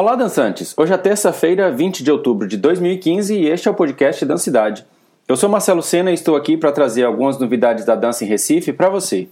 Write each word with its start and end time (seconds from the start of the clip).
Olá, 0.00 0.14
dançantes! 0.14 0.74
Hoje 0.78 0.92
é 0.92 0.96
terça-feira, 0.96 1.72
20 1.72 2.04
de 2.04 2.12
outubro 2.12 2.46
de 2.46 2.56
2015 2.56 3.34
e 3.34 3.48
este 3.48 3.66
é 3.66 3.70
o 3.72 3.74
podcast 3.74 4.24
Dancidade. 4.24 4.86
Eu 5.26 5.36
sou 5.36 5.48
Marcelo 5.48 5.82
Sena 5.82 6.12
e 6.12 6.14
estou 6.14 6.36
aqui 6.36 6.56
para 6.56 6.70
trazer 6.70 7.02
algumas 7.02 7.36
novidades 7.36 7.84
da 7.84 7.96
dança 7.96 8.24
em 8.24 8.28
Recife 8.28 8.72
para 8.72 8.88
você. 8.88 9.28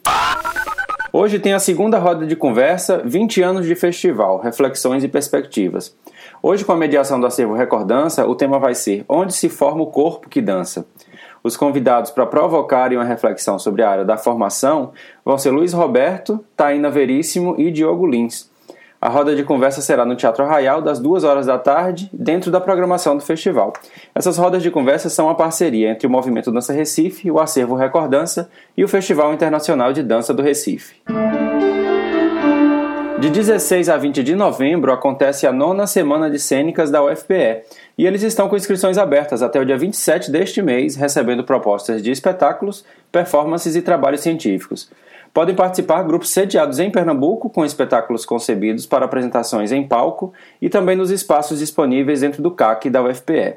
Hoje 1.12 1.38
tem 1.38 1.52
a 1.52 1.60
segunda 1.60 2.00
roda 2.00 2.26
de 2.26 2.34
conversa 2.34 3.00
20 3.04 3.42
anos 3.42 3.64
de 3.64 3.76
festival, 3.76 4.40
reflexões 4.40 5.04
e 5.04 5.08
perspectivas. 5.08 5.96
Hoje, 6.42 6.64
com 6.64 6.72
a 6.72 6.76
mediação 6.76 7.20
do 7.20 7.26
acervo 7.28 7.54
Recordança, 7.54 8.26
o 8.26 8.34
tema 8.34 8.58
vai 8.58 8.74
ser 8.74 9.04
Onde 9.08 9.34
se 9.34 9.48
forma 9.48 9.84
o 9.84 9.86
corpo 9.86 10.28
que 10.28 10.42
dança? 10.42 10.84
Os 11.44 11.56
convidados 11.56 12.10
para 12.10 12.26
provocarem 12.26 12.98
uma 12.98 13.04
reflexão 13.04 13.56
sobre 13.56 13.84
a 13.84 13.90
área 13.90 14.04
da 14.04 14.16
formação 14.16 14.90
vão 15.24 15.38
ser 15.38 15.52
Luiz 15.52 15.72
Roberto, 15.72 16.44
Taina 16.56 16.90
Veríssimo 16.90 17.54
e 17.56 17.70
Diogo 17.70 18.04
Lins. 18.04 18.55
A 19.06 19.08
roda 19.08 19.36
de 19.36 19.44
conversa 19.44 19.80
será 19.80 20.04
no 20.04 20.16
Teatro 20.16 20.42
Arraial 20.42 20.82
das 20.82 20.98
2 20.98 21.22
horas 21.22 21.46
da 21.46 21.56
tarde, 21.56 22.10
dentro 22.12 22.50
da 22.50 22.60
programação 22.60 23.16
do 23.16 23.22
festival. 23.22 23.72
Essas 24.12 24.36
rodas 24.36 24.64
de 24.64 24.68
conversa 24.68 25.08
são 25.08 25.26
uma 25.26 25.36
parceria 25.36 25.90
entre 25.90 26.08
o 26.08 26.10
Movimento 26.10 26.50
Dança 26.50 26.72
Recife, 26.72 27.30
o 27.30 27.38
Acervo 27.38 27.76
Recordança 27.76 28.50
e 28.76 28.82
o 28.82 28.88
Festival 28.88 29.32
Internacional 29.32 29.92
de 29.92 30.02
Dança 30.02 30.34
do 30.34 30.42
Recife. 30.42 30.96
De 33.20 33.30
16 33.30 33.88
a 33.88 33.96
20 33.96 34.24
de 34.24 34.34
novembro 34.34 34.92
acontece 34.92 35.46
a 35.46 35.52
nona 35.52 35.86
semana 35.86 36.28
de 36.28 36.40
cênicas 36.40 36.90
da 36.90 37.04
UFPE 37.04 37.62
e 37.96 38.04
eles 38.04 38.24
estão 38.24 38.48
com 38.48 38.56
inscrições 38.56 38.98
abertas 38.98 39.40
até 39.40 39.60
o 39.60 39.64
dia 39.64 39.78
27 39.78 40.32
deste 40.32 40.60
mês, 40.60 40.96
recebendo 40.96 41.44
propostas 41.44 42.02
de 42.02 42.10
espetáculos, 42.10 42.84
performances 43.12 43.76
e 43.76 43.82
trabalhos 43.82 44.20
científicos. 44.20 44.90
Podem 45.36 45.54
participar 45.54 46.02
grupos 46.02 46.30
sediados 46.30 46.78
em 46.78 46.90
Pernambuco, 46.90 47.50
com 47.50 47.62
espetáculos 47.62 48.24
concebidos 48.24 48.86
para 48.86 49.04
apresentações 49.04 49.70
em 49.70 49.86
palco 49.86 50.32
e 50.62 50.70
também 50.70 50.96
nos 50.96 51.10
espaços 51.10 51.58
disponíveis 51.58 52.22
dentro 52.22 52.42
do 52.42 52.50
CAC 52.50 52.88
da 52.88 53.02
UFPE. 53.02 53.56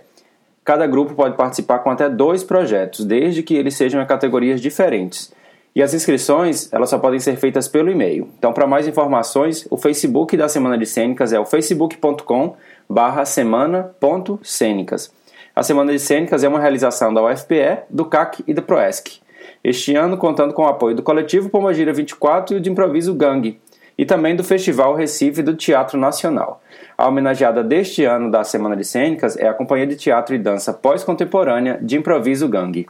Cada 0.61 0.85
grupo 0.85 1.13
pode 1.13 1.37
participar 1.37 1.79
com 1.79 1.89
até 1.89 2.09
dois 2.09 2.43
projetos, 2.43 3.05
desde 3.05 3.41
que 3.43 3.55
eles 3.55 3.77
sejam 3.77 4.01
em 4.01 4.05
categorias 4.05 4.59
diferentes. 4.59 5.31
E 5.73 5.81
as 5.81 5.93
inscrições, 5.93 6.67
elas 6.73 6.89
só 6.89 6.99
podem 6.99 7.17
ser 7.17 7.37
feitas 7.37 7.69
pelo 7.69 7.89
e-mail. 7.89 8.27
Então, 8.37 8.51
para 8.51 8.67
mais 8.67 8.85
informações, 8.85 9.65
o 9.71 9.77
Facebook 9.77 10.35
da 10.35 10.49
Semana 10.49 10.77
de 10.77 10.85
Cênicas 10.85 11.31
é 11.31 11.39
o 11.39 11.45
facebook.com 11.45 12.57
barra 12.89 13.23
semana.cênicas. 13.23 15.13
A 15.55 15.63
Semana 15.63 15.93
de 15.93 15.99
Cênicas 15.99 16.43
é 16.43 16.49
uma 16.49 16.59
realização 16.59 17.13
da 17.13 17.23
UFPE, 17.23 17.83
do 17.89 18.03
CAC 18.03 18.43
e 18.45 18.53
do 18.53 18.63
PROESC. 18.63 19.21
Este 19.63 19.95
ano 19.95 20.17
contando 20.17 20.53
com 20.53 20.63
o 20.63 20.67
apoio 20.67 20.95
do 20.95 21.03
coletivo 21.03 21.49
Pomagira 21.49 21.93
24 21.93 22.55
e 22.55 22.57
o 22.57 22.61
de 22.61 22.69
improviso 22.69 23.13
Gang, 23.13 23.59
e 23.97 24.05
também 24.05 24.35
do 24.35 24.43
Festival 24.43 24.95
Recife 24.95 25.41
do 25.41 25.55
Teatro 25.55 25.99
Nacional. 25.99 26.61
A 26.97 27.07
homenageada 27.07 27.63
deste 27.63 28.05
ano 28.05 28.31
da 28.31 28.43
Semana 28.43 28.75
de 28.75 28.85
Cênicas 28.85 29.35
é 29.35 29.47
a 29.47 29.53
Companhia 29.53 29.85
de 29.85 29.97
Teatro 29.97 30.33
e 30.33 30.39
Dança 30.39 30.71
Pós-Contemporânea 30.71 31.77
de 31.81 31.97
Improviso 31.97 32.47
Gang. 32.47 32.85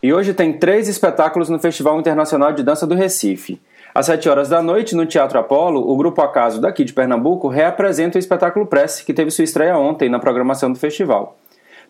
E 0.00 0.12
hoje 0.12 0.32
tem 0.32 0.52
três 0.52 0.86
espetáculos 0.86 1.48
no 1.48 1.58
Festival 1.58 1.98
Internacional 1.98 2.52
de 2.52 2.62
Dança 2.62 2.86
do 2.86 2.94
Recife. 2.94 3.60
Às 3.92 4.06
7 4.06 4.28
horas 4.28 4.48
da 4.48 4.62
noite, 4.62 4.94
no 4.94 5.04
Teatro 5.04 5.40
Apolo, 5.40 5.80
o 5.90 5.96
Grupo 5.96 6.22
Acaso 6.22 6.60
daqui 6.60 6.84
de 6.84 6.92
Pernambuco 6.92 7.48
reapresenta 7.48 8.16
o 8.16 8.18
espetáculo 8.20 8.64
Prece, 8.64 9.04
que 9.04 9.12
teve 9.12 9.32
sua 9.32 9.42
estreia 9.42 9.76
ontem 9.76 10.08
na 10.08 10.20
programação 10.20 10.72
do 10.72 10.78
festival. 10.78 11.36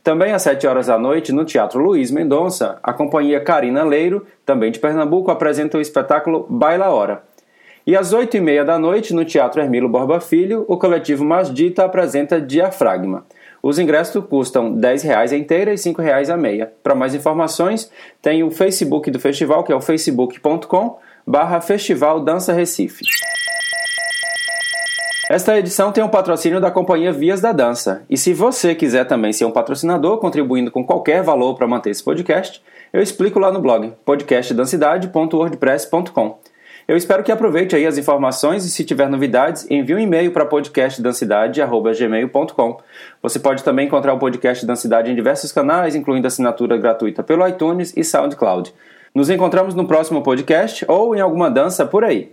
Também 0.03 0.33
às 0.33 0.41
7 0.41 0.67
horas 0.67 0.87
da 0.87 0.99
noite, 0.99 1.33
no 1.33 1.45
Teatro 1.45 1.83
Luiz 1.83 2.11
Mendonça, 2.11 2.79
a 2.83 2.95
companhia 2.95 3.41
Carina 3.41 3.85
Leiro, 3.85 4.25
também 4.47 4.73
de 4.73 4.79
Pernambuco, 4.79 5.31
apresenta 5.31 5.77
o 5.77 5.81
espetáculo 5.81 6.47
Baila 6.49 6.89
Hora. 6.89 7.23
E 7.89 7.97
às 7.97 8.13
8 8.13 8.37
e 8.37 8.41
meia 8.43 8.67
da 8.67 8.79
noite, 8.79 9.15
no 9.15 9.25
Teatro 9.25 9.63
Hermilo 9.63 9.89
Borba 9.89 10.21
Filho, 10.21 10.63
o 10.69 10.77
coletivo 10.77 11.25
Masdita 11.25 11.87
apresenta 11.87 12.39
Diafragma. 12.39 13.25
Os 13.63 13.79
ingressos 13.79 14.23
custam 14.27 14.75
R$ 14.75 14.79
10,00 14.79 15.33
a 15.33 15.37
inteira 15.39 15.71
e 15.71 15.77
R$ 15.77 15.81
5,00 15.81 16.29
a 16.29 16.37
meia. 16.37 16.71
Para 16.83 16.95
mais 16.95 17.15
informações, 17.15 17.91
tem 18.21 18.43
o 18.43 18.51
Facebook 18.51 19.11
do 19.11 19.19
festival, 19.19 19.65
que 19.65 19.73
é 19.73 19.75
o 19.75 19.81
facebook.com 19.81 20.99
barra 21.27 21.63
Festival 21.63 22.21
Dança 22.21 22.53
Recife. 22.53 23.07
Esta 25.31 25.59
edição 25.59 25.91
tem 25.91 26.05
o 26.05 26.09
um 26.09 26.11
patrocínio 26.11 26.61
da 26.61 26.71
companhia 26.71 27.11
Vias 27.11 27.41
da 27.41 27.53
Dança. 27.53 28.03
E 28.11 28.19
se 28.19 28.35
você 28.35 28.75
quiser 28.75 29.07
também 29.07 29.33
ser 29.33 29.47
um 29.47 29.51
patrocinador, 29.51 30.19
contribuindo 30.19 30.71
com 30.71 30.85
qualquer 30.85 31.23
valor 31.23 31.55
para 31.55 31.67
manter 31.67 31.89
esse 31.89 32.05
podcast, 32.05 32.63
eu 32.93 33.01
explico 33.01 33.39
lá 33.39 33.51
no 33.51 33.63
blog 33.63 33.95
podcastdancidade.wordpress.com. 34.05 36.39
Eu 36.89 36.97
espero 36.97 37.23
que 37.23 37.31
aproveite 37.31 37.77
aí 37.77 37.87
as 37.87 37.99
informações 37.99 38.65
e 38.65 38.71
se 38.71 38.83
tiver 38.83 39.11
novidades, 39.11 39.71
envie 39.71 39.95
um 39.95 39.99
e-mail 39.99 40.33
para 40.33 40.47
podcastdancidade.gmail.com. 40.47 42.81
Você 43.23 43.39
pode 43.39 43.63
também 43.63 43.87
encontrar 43.87 44.15
o 44.15 44.19
podcast 44.19 44.65
Dancidade 44.65 45.11
em 45.11 45.15
diversos 45.15 45.53
canais, 45.53 45.95
incluindo 45.95 46.27
assinatura 46.27 46.79
gratuita 46.79 47.23
pelo 47.23 47.47
iTunes 47.47 47.93
e 47.95 48.03
SoundCloud. 48.03 48.73
Nos 49.15 49.29
encontramos 49.29 49.75
no 49.75 49.87
próximo 49.87 50.23
podcast 50.23 50.87
ou 50.89 51.15
em 51.15 51.21
alguma 51.21 51.51
dança 51.51 51.85
por 51.85 52.05
aí. 52.05 52.33